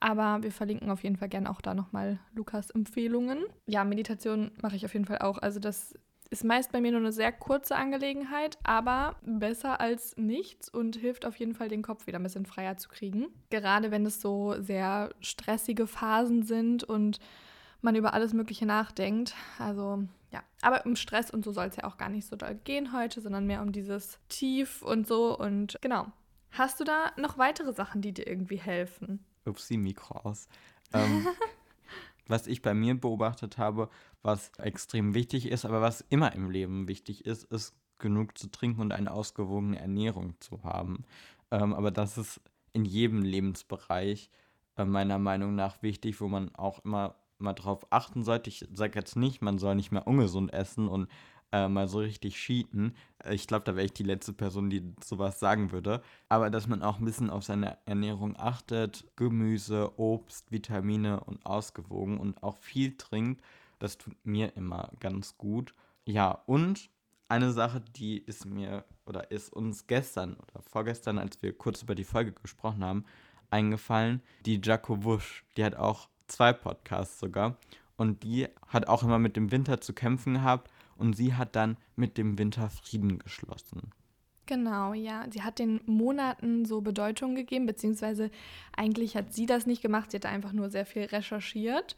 [0.00, 3.44] Aber wir verlinken auf jeden Fall gerne auch da nochmal Lukas Empfehlungen.
[3.66, 5.38] Ja, Meditation mache ich auf jeden Fall auch.
[5.38, 5.94] Also das
[6.30, 11.24] ist meist bei mir nur eine sehr kurze Angelegenheit, aber besser als nichts und hilft
[11.24, 13.28] auf jeden Fall, den Kopf wieder ein bisschen freier zu kriegen.
[13.50, 17.18] Gerade wenn es so sehr stressige Phasen sind und
[17.80, 19.34] man über alles Mögliche nachdenkt.
[19.58, 22.54] Also ja, aber um Stress und so soll es ja auch gar nicht so doll
[22.64, 25.38] gehen heute, sondern mehr um dieses Tief und so.
[25.38, 26.06] Und genau.
[26.50, 29.24] Hast du da noch weitere Sachen, die dir irgendwie helfen?
[29.44, 30.48] Upsi, Mikro aus.
[30.92, 31.26] Ähm,
[32.28, 33.88] was ich bei mir beobachtet habe,
[34.22, 38.80] was extrem wichtig ist, aber was immer im Leben wichtig ist, ist genug zu trinken
[38.80, 41.04] und eine ausgewogene Ernährung zu haben.
[41.50, 42.40] Ähm, aber das ist
[42.72, 44.30] in jedem Lebensbereich
[44.76, 48.50] äh, meiner Meinung nach wichtig, wo man auch immer mal drauf achten sollte.
[48.50, 51.08] Ich sage jetzt nicht, man soll nicht mehr ungesund essen und
[51.52, 52.94] äh, mal so richtig cheaten.
[53.30, 56.02] Ich glaube, da wäre ich die letzte Person, die sowas sagen würde.
[56.28, 62.18] Aber dass man auch ein bisschen auf seine Ernährung achtet, Gemüse, Obst, Vitamine und ausgewogen
[62.18, 63.42] und auch viel trinkt,
[63.78, 65.74] das tut mir immer ganz gut.
[66.04, 66.90] Ja, und
[67.28, 71.94] eine Sache, die ist mir oder ist uns gestern oder vorgestern, als wir kurz über
[71.94, 73.04] die Folge gesprochen haben,
[73.50, 74.22] eingefallen.
[74.44, 77.56] Die Jaco Wusch, die hat auch zwei Podcasts sogar.
[77.96, 81.76] Und die hat auch immer mit dem Winter zu kämpfen gehabt und sie hat dann
[81.96, 83.92] mit dem Winter Frieden geschlossen.
[84.46, 85.26] Genau, ja.
[85.30, 88.30] Sie hat den Monaten so Bedeutung gegeben, beziehungsweise
[88.74, 91.96] eigentlich hat sie das nicht gemacht, sie hat einfach nur sehr viel recherchiert.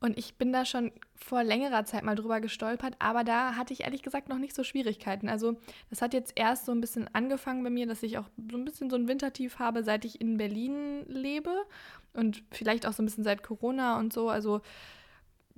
[0.00, 3.84] Und ich bin da schon vor längerer Zeit mal drüber gestolpert, aber da hatte ich
[3.84, 5.28] ehrlich gesagt noch nicht so Schwierigkeiten.
[5.28, 5.56] Also
[5.90, 8.64] das hat jetzt erst so ein bisschen angefangen bei mir, dass ich auch so ein
[8.64, 11.54] bisschen so ein Wintertief habe, seit ich in Berlin lebe
[12.14, 14.28] und vielleicht auch so ein bisschen seit Corona und so.
[14.28, 14.60] Also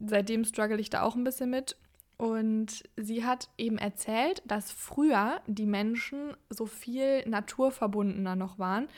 [0.05, 1.77] seitdem struggle ich da auch ein bisschen mit.
[2.17, 8.89] Und sie hat eben erzählt, dass früher die Menschen so viel naturverbundener noch waren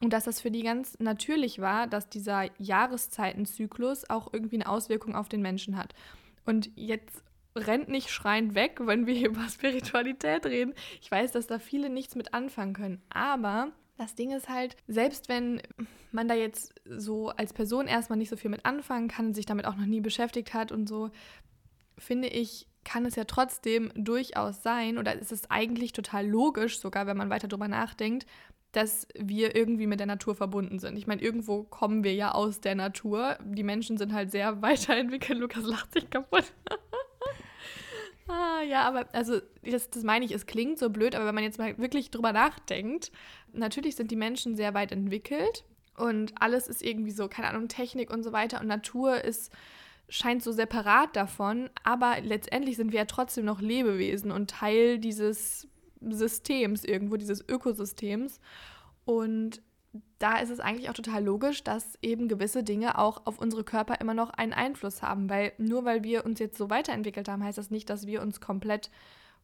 [0.00, 5.14] und dass das für die ganz natürlich war, dass dieser Jahreszeitenzyklus auch irgendwie eine Auswirkung
[5.14, 5.94] auf den Menschen hat.
[6.46, 7.22] Und jetzt
[7.54, 10.74] rennt nicht schreiend weg, wenn wir über Spiritualität reden.
[11.02, 15.28] Ich weiß, dass da viele nichts mit anfangen können, aber Das Ding ist halt, selbst
[15.28, 15.60] wenn
[16.10, 19.66] man da jetzt so als Person erstmal nicht so viel mit anfangen kann, sich damit
[19.66, 21.10] auch noch nie beschäftigt hat und so,
[22.00, 27.06] finde ich, kann es ja trotzdem durchaus sein, oder ist es eigentlich total logisch, sogar
[27.06, 28.26] wenn man weiter drüber nachdenkt,
[28.72, 30.96] dass wir irgendwie mit der Natur verbunden sind.
[30.96, 33.36] Ich meine, irgendwo kommen wir ja aus der Natur.
[33.44, 35.38] Die Menschen sind halt sehr weiterentwickelt.
[35.38, 36.44] Lukas lacht sich kaputt.
[38.28, 41.44] ah, ja, aber also das, das meine ich, es klingt so blöd, aber wenn man
[41.44, 43.10] jetzt mal wirklich drüber nachdenkt,
[43.52, 45.64] natürlich sind die Menschen sehr weit entwickelt
[45.96, 49.50] und alles ist irgendwie so, keine Ahnung, Technik und so weiter und Natur ist
[50.10, 55.68] scheint so separat davon, aber letztendlich sind wir ja trotzdem noch Lebewesen und Teil dieses
[56.00, 58.40] Systems irgendwo, dieses Ökosystems.
[59.04, 59.62] Und
[60.18, 64.00] da ist es eigentlich auch total logisch, dass eben gewisse Dinge auch auf unsere Körper
[64.00, 67.58] immer noch einen Einfluss haben, weil nur weil wir uns jetzt so weiterentwickelt haben, heißt
[67.58, 68.90] das nicht, dass wir uns komplett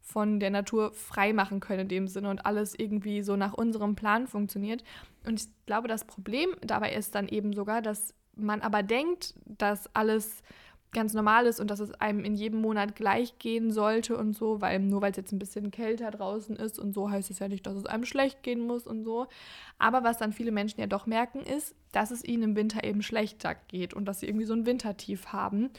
[0.01, 3.97] von der Natur frei machen können in dem Sinne und alles irgendwie so nach unserem
[3.97, 4.85] Plan funktioniert.
[5.25, 9.95] Und ich glaube, das Problem dabei ist dann eben sogar, dass man aber denkt, dass
[9.95, 10.43] alles
[10.93, 14.61] ganz normal ist und dass es einem in jedem Monat gleich gehen sollte und so,
[14.61, 17.49] weil nur weil es jetzt ein bisschen kälter draußen ist und so heißt es ja
[17.49, 19.27] nicht, dass es einem schlecht gehen muss und so.
[19.79, 23.03] Aber was dann viele Menschen ja doch merken, ist, dass es ihnen im Winter eben
[23.03, 25.71] schlechter geht und dass sie irgendwie so ein Wintertief haben.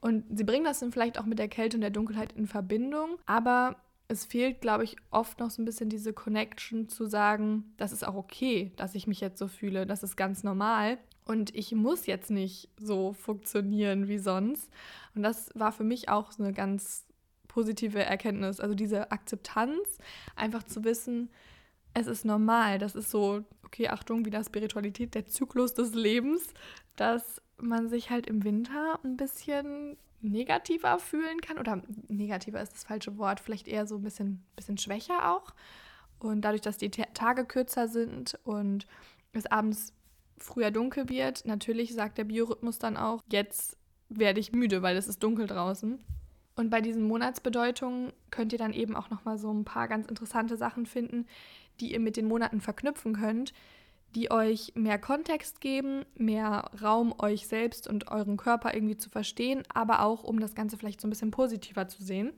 [0.00, 3.18] Und sie bringen das dann vielleicht auch mit der Kälte und der Dunkelheit in Verbindung,
[3.26, 3.76] aber
[4.08, 8.06] es fehlt, glaube ich, oft noch so ein bisschen diese Connection zu sagen, das ist
[8.06, 10.98] auch okay, dass ich mich jetzt so fühle, das ist ganz normal.
[11.24, 14.70] Und ich muss jetzt nicht so funktionieren wie sonst.
[15.14, 17.06] Und das war für mich auch so eine ganz
[17.48, 18.60] positive Erkenntnis.
[18.60, 19.98] Also diese Akzeptanz,
[20.36, 21.30] einfach zu wissen,
[21.94, 22.78] es ist normal.
[22.78, 26.52] Das ist so, okay, Achtung, wieder Spiritualität, der Zyklus des Lebens,
[26.96, 31.58] dass man sich halt im Winter ein bisschen negativer fühlen kann.
[31.58, 35.54] Oder negativer ist das falsche Wort, vielleicht eher so ein bisschen, bisschen schwächer auch.
[36.18, 38.86] Und dadurch, dass die Tage kürzer sind und
[39.32, 39.92] es abends
[40.38, 43.76] früher dunkel wird, natürlich sagt der Biorhythmus dann auch, jetzt
[44.08, 45.98] werde ich müde, weil es ist dunkel draußen.
[46.56, 50.06] Und bei diesen Monatsbedeutungen könnt ihr dann eben auch noch mal so ein paar ganz
[50.06, 51.26] interessante Sachen finden,
[51.80, 53.52] die ihr mit den Monaten verknüpfen könnt,
[54.14, 59.64] die euch mehr Kontext geben, mehr Raum euch selbst und euren Körper irgendwie zu verstehen,
[59.72, 62.32] aber auch um das Ganze vielleicht so ein bisschen positiver zu sehen.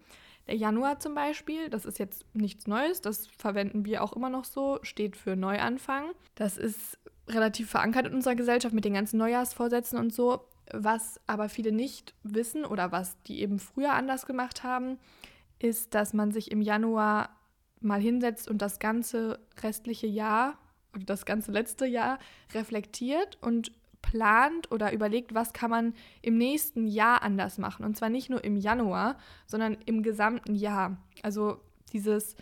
[0.47, 4.45] Der Januar zum Beispiel, das ist jetzt nichts Neues, das verwenden wir auch immer noch
[4.45, 6.13] so, steht für Neuanfang.
[6.37, 10.45] Das ist relativ verankert in unserer Gesellschaft mit den ganzen Neujahrsvorsätzen und so.
[10.73, 14.99] Was aber viele nicht wissen oder was die eben früher anders gemacht haben,
[15.59, 17.31] ist, dass man sich im Januar
[17.81, 20.59] mal hinsetzt und das ganze restliche Jahr
[20.95, 22.19] oder das ganze letzte Jahr
[22.53, 27.85] reflektiert und plant oder überlegt, was kann man im nächsten Jahr anders machen.
[27.85, 30.97] Und zwar nicht nur im Januar, sondern im gesamten Jahr.
[31.23, 31.61] Also
[31.93, 32.37] dieses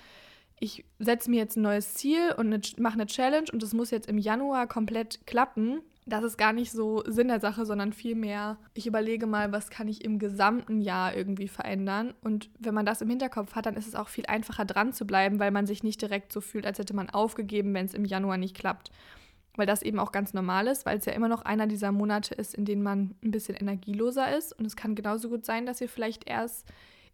[0.64, 4.08] ich setze mir jetzt ein neues Ziel und mache eine Challenge und das muss jetzt
[4.08, 5.82] im Januar komplett klappen.
[6.06, 9.88] Das ist gar nicht so Sinn der Sache, sondern vielmehr, ich überlege mal, was kann
[9.88, 12.14] ich im gesamten Jahr irgendwie verändern.
[12.22, 15.06] Und wenn man das im Hinterkopf hat, dann ist es auch viel einfacher dran zu
[15.06, 18.06] bleiben, weil man sich nicht direkt so fühlt, als hätte man aufgegeben, wenn es im
[18.06, 18.90] Januar nicht klappt.
[19.56, 22.34] Weil das eben auch ganz normal ist, weil es ja immer noch einer dieser Monate
[22.34, 24.58] ist, in denen man ein bisschen energieloser ist.
[24.58, 26.66] Und es kann genauso gut sein, dass ihr vielleicht erst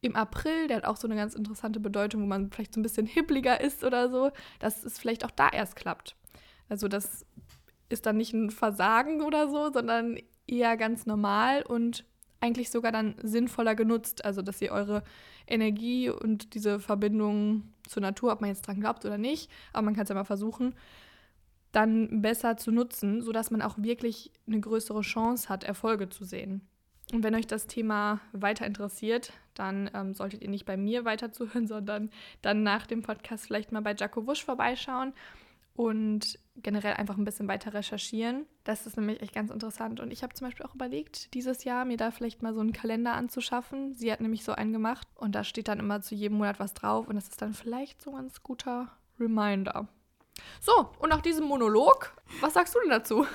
[0.02, 2.82] im April, der hat auch so eine ganz interessante Bedeutung, wo man vielleicht so ein
[2.82, 6.16] bisschen hippliger ist oder so, dass es vielleicht auch da erst klappt.
[6.68, 7.26] Also das
[7.88, 12.04] ist dann nicht ein Versagen oder so, sondern eher ganz normal und
[12.40, 14.24] eigentlich sogar dann sinnvoller genutzt.
[14.24, 15.02] Also dass ihr eure
[15.46, 19.94] Energie und diese Verbindung zur Natur, ob man jetzt dran glaubt oder nicht, aber man
[19.94, 20.74] kann es ja mal versuchen,
[21.72, 26.62] dann besser zu nutzen, sodass man auch wirklich eine größere Chance hat, Erfolge zu sehen.
[27.12, 31.66] Und wenn euch das Thema weiter interessiert, dann ähm, solltet ihr nicht bei mir weiterzuhören,
[31.68, 32.10] sondern
[32.42, 35.12] dann nach dem Podcast vielleicht mal bei Jaco Wusch vorbeischauen
[35.74, 38.44] und generell einfach ein bisschen weiter recherchieren.
[38.64, 39.98] Das ist nämlich echt ganz interessant.
[40.00, 42.72] Und ich habe zum Beispiel auch überlegt, dieses Jahr mir da vielleicht mal so einen
[42.72, 43.94] Kalender anzuschaffen.
[43.94, 46.74] Sie hat nämlich so einen gemacht und da steht dann immer zu jedem Monat was
[46.74, 49.88] drauf und das ist dann vielleicht so ein ganz guter Reminder.
[50.60, 53.26] So, und nach diesem Monolog, was sagst du denn dazu?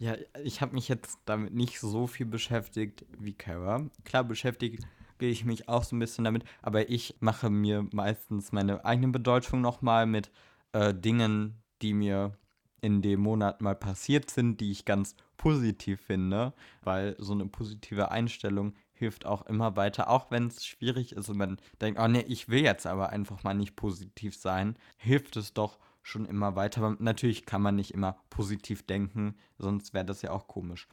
[0.00, 3.84] Ja, ich habe mich jetzt damit nicht so viel beschäftigt wie Kara.
[4.04, 4.78] Klar beschäftige
[5.18, 9.60] ich mich auch so ein bisschen damit, aber ich mache mir meistens meine eigene Bedeutung
[9.60, 10.30] nochmal mit
[10.72, 12.32] äh, Dingen, die mir
[12.80, 18.10] in dem Monat mal passiert sind, die ich ganz positiv finde, weil so eine positive
[18.10, 22.24] Einstellung hilft auch immer weiter, auch wenn es schwierig ist und man denkt, oh nee,
[22.26, 26.82] ich will jetzt aber einfach mal nicht positiv sein, hilft es doch schon immer weiter.
[26.82, 30.88] Aber natürlich kann man nicht immer positiv denken, sonst wäre das ja auch komisch.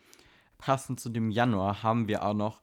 [0.57, 2.61] Passend zu dem Januar haben wir auch noch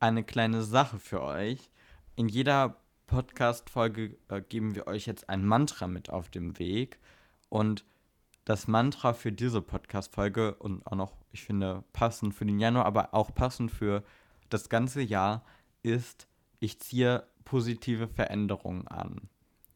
[0.00, 1.70] eine kleine Sache für euch.
[2.16, 6.98] In jeder Podcast-Folge äh, geben wir euch jetzt ein Mantra mit auf dem Weg.
[7.48, 7.84] Und
[8.44, 13.14] das Mantra für diese Podcast-Folge und auch noch, ich finde, passend für den Januar, aber
[13.14, 14.02] auch passend für
[14.50, 15.44] das ganze Jahr
[15.82, 16.28] ist,
[16.60, 19.28] ich ziehe positive Veränderungen an.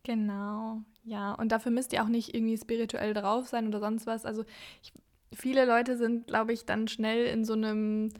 [0.03, 1.35] Genau, ja.
[1.35, 4.25] Und dafür müsst ihr auch nicht irgendwie spirituell drauf sein oder sonst was.
[4.25, 4.45] Also
[4.83, 4.93] ich,
[5.33, 8.11] viele Leute sind, glaube ich, dann schnell in so einem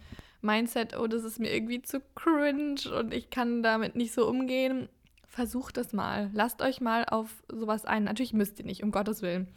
[0.43, 4.89] Mindset, oh, das ist mir irgendwie zu cringe und ich kann damit nicht so umgehen.
[5.27, 6.31] Versucht es mal.
[6.35, 8.05] Lasst euch mal auf sowas ein.
[8.05, 9.49] Natürlich müsst ihr nicht, um Gottes Willen.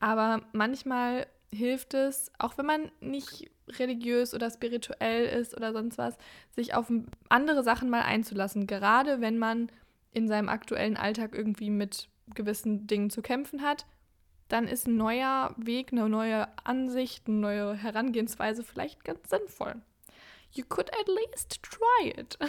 [0.00, 6.16] Aber manchmal hilft es, auch wenn man nicht religiös oder spirituell ist oder sonst was,
[6.50, 6.90] sich auf
[7.28, 8.66] andere Sachen mal einzulassen.
[8.66, 9.70] Gerade wenn man
[10.16, 13.84] in seinem aktuellen Alltag irgendwie mit gewissen Dingen zu kämpfen hat,
[14.48, 19.74] dann ist ein neuer Weg, eine neue Ansicht, eine neue Herangehensweise vielleicht ganz sinnvoll.
[20.52, 22.38] You could at least try it.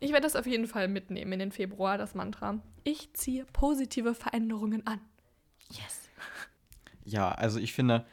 [0.00, 2.58] Ich werde das auf jeden Fall mitnehmen in den Februar, das Mantra.
[2.82, 5.00] Ich ziehe positive Veränderungen an.
[5.70, 6.10] Yes.
[7.04, 8.04] Ja, also ich finde,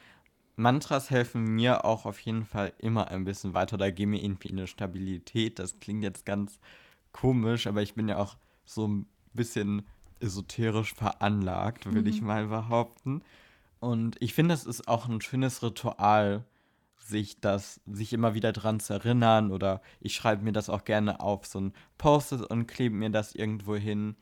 [0.56, 3.76] Mantras helfen mir auch auf jeden Fall immer ein bisschen weiter.
[3.76, 5.58] Da geben mir irgendwie eine Stabilität.
[5.58, 6.60] Das klingt jetzt ganz
[7.12, 9.82] komisch, aber ich bin ja auch so ein bisschen
[10.20, 12.06] esoterisch veranlagt, würde mhm.
[12.06, 13.22] ich mal behaupten.
[13.80, 16.44] Und ich finde, es ist auch ein schönes Ritual,
[16.98, 19.50] sich das, sich immer wieder dran zu erinnern.
[19.50, 23.34] Oder ich schreibe mir das auch gerne auf so ein Post und klebe mir das
[23.34, 24.16] irgendwo hin.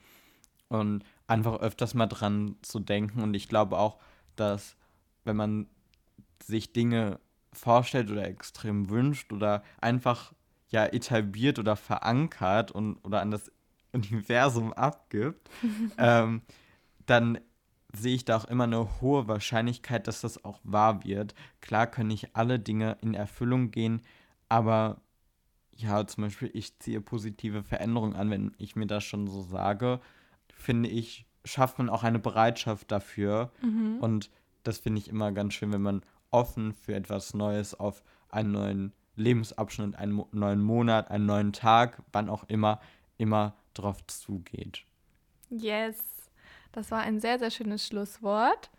[0.68, 3.22] Und einfach öfters mal dran zu denken.
[3.22, 3.98] Und ich glaube auch,
[4.36, 4.76] dass
[5.24, 5.66] wenn man
[6.42, 7.20] sich Dinge
[7.52, 10.32] vorstellt oder extrem wünscht oder einfach
[10.70, 13.50] ja etabliert oder verankert und oder an das
[13.92, 15.50] Universum abgibt,
[15.98, 16.42] ähm,
[17.06, 17.38] dann
[17.92, 21.34] sehe ich da auch immer eine hohe Wahrscheinlichkeit, dass das auch wahr wird.
[21.60, 24.02] Klar können nicht alle Dinge in Erfüllung gehen,
[24.48, 25.00] aber
[25.72, 30.00] ja, zum Beispiel, ich ziehe positive Veränderungen an, wenn ich mir das schon so sage,
[30.54, 33.50] finde ich, schafft man auch eine Bereitschaft dafür.
[33.62, 33.98] Mhm.
[34.00, 34.30] Und
[34.62, 38.92] das finde ich immer ganz schön, wenn man offen für etwas Neues auf einen neuen
[39.20, 42.80] Lebensabschnitt, einen neuen Monat, einen neuen Tag, wann auch immer,
[43.18, 44.84] immer drauf zugeht.
[45.50, 45.98] Yes,
[46.72, 48.70] das war ein sehr, sehr schönes Schlusswort.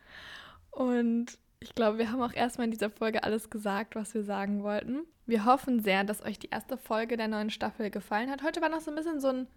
[0.72, 4.64] Und ich glaube, wir haben auch erstmal in dieser Folge alles gesagt, was wir sagen
[4.64, 5.04] wollten.
[5.26, 8.44] Wir hoffen sehr, dass euch die erste Folge der neuen Staffel gefallen hat.
[8.44, 9.48] Heute war noch so ein bisschen so ein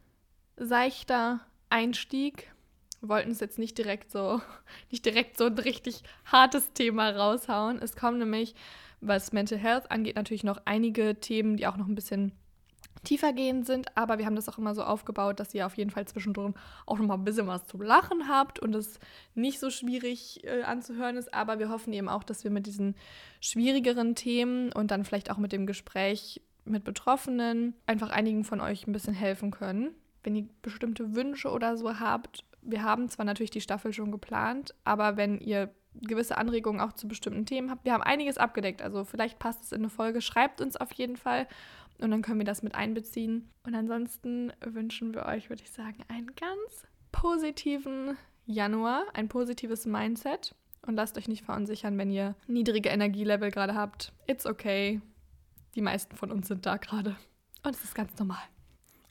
[0.57, 2.53] seichter Einstieg.
[3.01, 4.40] Wir wollten es jetzt nicht direkt so,
[4.90, 7.81] nicht direkt so ein richtig hartes Thema raushauen.
[7.81, 8.55] Es kommen nämlich,
[9.06, 12.32] was Mental Health angeht, natürlich noch einige Themen, die auch noch ein bisschen
[13.02, 16.06] tiefergehend sind, aber wir haben das auch immer so aufgebaut, dass ihr auf jeden Fall
[16.06, 16.54] zwischendrin
[16.86, 18.98] auch noch mal ein bisschen was zum Lachen habt und es
[19.34, 21.34] nicht so schwierig äh, anzuhören ist.
[21.34, 22.94] Aber wir hoffen eben auch, dass wir mit diesen
[23.40, 28.86] schwierigeren Themen und dann vielleicht auch mit dem Gespräch mit Betroffenen einfach einigen von euch
[28.86, 33.50] ein bisschen helfen können wenn ihr bestimmte Wünsche oder so habt, wir haben zwar natürlich
[33.50, 37.92] die Staffel schon geplant, aber wenn ihr gewisse Anregungen auch zu bestimmten Themen habt, wir
[37.92, 38.83] haben einiges abgedeckt.
[38.83, 41.46] Also vielleicht passt es in eine Folge, schreibt uns auf jeden Fall
[41.98, 43.48] und dann können wir das mit einbeziehen.
[43.64, 50.54] Und ansonsten wünschen wir euch, würde ich sagen, einen ganz positiven Januar, ein positives Mindset
[50.87, 54.12] und lasst euch nicht verunsichern, wenn ihr niedrige Energielevel gerade habt.
[54.26, 55.00] It's okay.
[55.74, 57.16] Die meisten von uns sind da gerade.
[57.62, 58.42] Und es ist ganz normal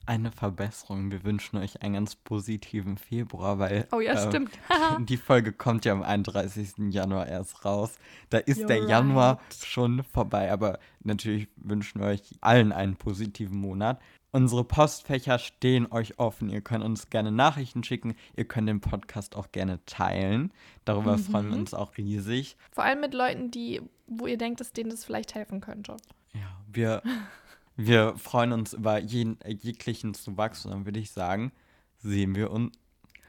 [0.06, 1.10] eine Verbesserung.
[1.10, 4.58] Wir wünschen euch einen ganz positiven Februar, weil oh ja, äh, stimmt.
[5.00, 6.90] die Folge kommt ja am 31.
[6.90, 7.98] Januar erst raus.
[8.30, 9.54] Da ist You're der Januar right.
[9.64, 14.00] schon vorbei, aber natürlich wünschen wir euch allen einen positiven Monat.
[14.34, 16.48] Unsere Postfächer stehen euch offen.
[16.48, 18.16] Ihr könnt uns gerne Nachrichten schicken.
[18.34, 20.52] Ihr könnt den Podcast auch gerne teilen.
[20.84, 21.22] Darüber mhm.
[21.22, 22.56] freuen wir uns auch riesig.
[22.72, 25.96] Vor allem mit Leuten, die, wo ihr denkt, dass denen das vielleicht helfen könnte.
[26.32, 27.02] Ja, wir
[27.76, 31.52] Wir freuen uns über jeden, jeglichen Zuwachs und dann würde ich sagen,
[31.98, 32.76] sehen wir uns.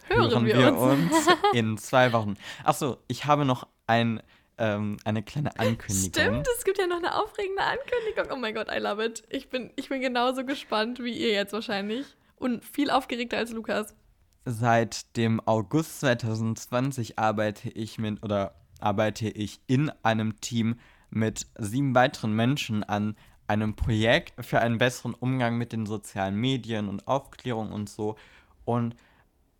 [0.08, 1.12] Hören, hören wir, wir uns.
[1.12, 1.38] uns.
[1.54, 2.36] in zwei Wochen.
[2.64, 4.22] Achso, ich habe noch ein,
[4.60, 6.12] ähm, eine kleine Ankündigung.
[6.12, 8.32] Stimmt, es gibt ja noch eine aufregende Ankündigung.
[8.32, 9.24] Oh mein Gott, I love it.
[9.30, 12.06] Ich bin, ich bin genauso gespannt wie ihr jetzt wahrscheinlich.
[12.36, 13.96] Und viel aufgeregter als Lukas.
[14.44, 20.76] Seit dem August 2020 arbeite ich mit oder arbeite ich in einem Team
[21.10, 23.16] mit sieben weiteren Menschen an
[23.48, 28.16] einem Projekt für einen besseren Umgang mit den sozialen Medien und Aufklärung und so.
[28.66, 28.96] Und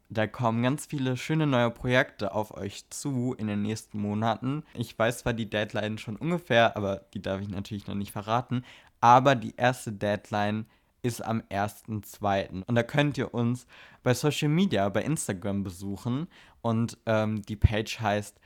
[0.10, 4.64] da kommen ganz viele schöne neue Projekte auf euch zu in den nächsten Monaten.
[4.74, 8.64] Ich weiß zwar die Deadline schon ungefähr, aber die darf ich natürlich noch nicht verraten.
[9.02, 10.66] Aber die erste Deadline
[11.02, 12.64] ist am 1.2.
[12.66, 13.68] Und da könnt ihr uns
[14.04, 16.28] bei Social Media, bei Instagram besuchen.
[16.62, 18.40] Und ähm, die Page heißt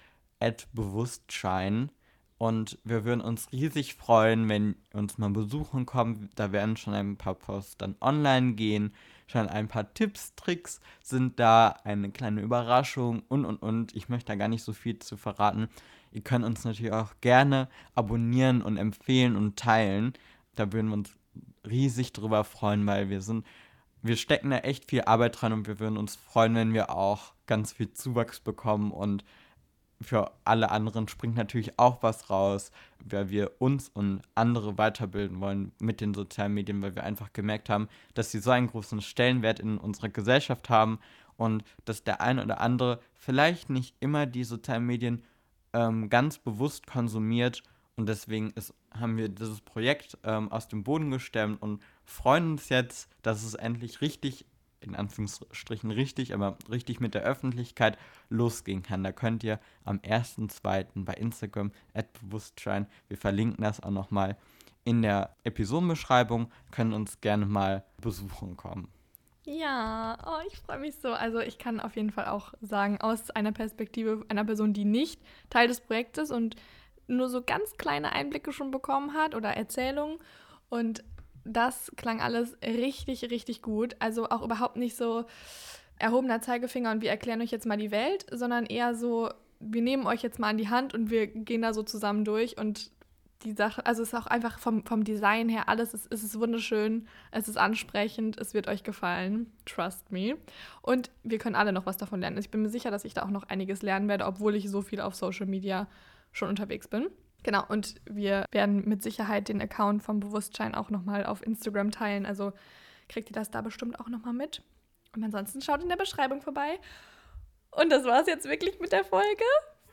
[0.73, 1.91] Bewusstschein.
[2.39, 6.30] Und wir würden uns riesig freuen, wenn uns mal besuchen kommt.
[6.39, 8.93] Da werden schon ein paar Posts dann online gehen.
[9.28, 13.93] schon ein paar Tipps, Tricks sind da, eine kleine Überraschung und und und.
[13.93, 15.67] Ich möchte da gar nicht so viel zu verraten.
[16.12, 20.13] Ihr könnt uns natürlich auch gerne abonnieren und empfehlen und teilen.
[20.56, 21.13] Da würden wir uns
[21.69, 23.45] riesig drüber freuen, weil wir sind,
[24.02, 27.34] wir stecken da echt viel Arbeit dran und wir würden uns freuen, wenn wir auch
[27.47, 29.25] ganz viel Zuwachs bekommen und
[30.01, 32.71] für alle anderen springt natürlich auch was raus,
[33.03, 37.69] weil wir uns und andere weiterbilden wollen mit den sozialen Medien, weil wir einfach gemerkt
[37.69, 40.99] haben, dass sie so einen großen Stellenwert in unserer Gesellschaft haben
[41.35, 45.23] und dass der eine oder andere vielleicht nicht immer die sozialen Medien
[45.73, 47.63] ähm, ganz bewusst konsumiert.
[47.95, 52.69] Und deswegen ist, haben wir dieses Projekt ähm, aus dem Boden gestemmt und freuen uns
[52.69, 54.45] jetzt, dass es endlich richtig,
[54.81, 57.97] in Anführungsstrichen richtig, aber richtig mit der Öffentlichkeit
[58.29, 59.03] losgehen kann.
[59.03, 60.87] Da könnt ihr am 1.2.
[60.95, 61.71] bei Instagram
[62.21, 64.37] bewusstschein, wir verlinken das auch nochmal
[64.83, 68.87] in der Episodenbeschreibung, können uns gerne mal besuchen kommen.
[69.45, 71.09] Ja, oh, ich freue mich so.
[71.09, 75.21] Also ich kann auf jeden Fall auch sagen, aus einer Perspektive einer Person, die nicht
[75.49, 76.55] Teil des Projektes und
[77.07, 80.19] nur so ganz kleine Einblicke schon bekommen hat oder Erzählungen.
[80.69, 81.03] Und
[81.53, 83.95] das klang alles richtig, richtig gut.
[83.99, 85.25] Also auch überhaupt nicht so
[85.97, 90.07] erhobener Zeigefinger und wir erklären euch jetzt mal die Welt, sondern eher so, wir nehmen
[90.07, 92.91] euch jetzt mal an die Hand und wir gehen da so zusammen durch und
[93.43, 96.39] die Sache, also es ist auch einfach vom, vom Design her, alles ist, es ist
[96.39, 100.38] wunderschön, es ist ansprechend, es wird euch gefallen, trust me.
[100.81, 102.38] Und wir können alle noch was davon lernen.
[102.38, 104.81] Ich bin mir sicher, dass ich da auch noch einiges lernen werde, obwohl ich so
[104.81, 105.88] viel auf Social Media
[106.33, 107.07] schon unterwegs bin.
[107.43, 112.25] Genau, und wir werden mit Sicherheit den Account vom Bewusstsein auch nochmal auf Instagram teilen.
[112.25, 112.54] Also
[113.08, 114.62] kriegt ihr das da bestimmt auch nochmal mit.
[115.15, 116.80] Und ansonsten schaut in der Beschreibung vorbei.
[117.71, 119.43] Und das war es jetzt wirklich mit der Folge.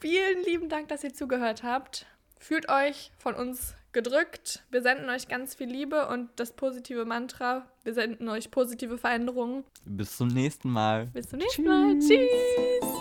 [0.01, 2.07] Vielen lieben Dank, dass ihr zugehört habt.
[2.39, 4.63] Fühlt euch von uns gedrückt.
[4.71, 7.67] Wir senden euch ganz viel Liebe und das positive Mantra.
[7.83, 9.65] Wir senden euch positive Veränderungen.
[9.85, 11.07] Bis zum nächsten Mal.
[11.07, 11.71] Bis zum nächsten Tschüss.
[11.71, 11.99] Mal.
[11.99, 12.96] Tschüss.